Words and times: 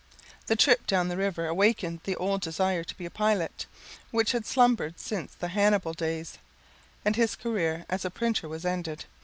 The 0.47 0.55
trip 0.55 0.87
down 0.87 1.09
the 1.09 1.15
river 1.15 1.45
awakened 1.45 1.99
the 2.05 2.15
old 2.15 2.41
desire 2.41 2.83
to 2.83 2.97
be 2.97 3.05
a 3.05 3.11
pilot, 3.11 3.67
which 4.09 4.31
had 4.31 4.47
slumbered 4.47 4.99
since 4.99 5.35
the 5.35 5.49
Hannibal 5.49 5.93
days, 5.93 6.39
and 7.05 7.15
his 7.15 7.35
career 7.35 7.85
as 7.87 8.03
a 8.03 8.09
printer 8.09 8.49
was 8.49 8.65
ended. 8.65 9.05